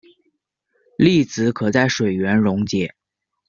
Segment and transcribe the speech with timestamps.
[0.97, 2.95] 粒子可在水源溶解。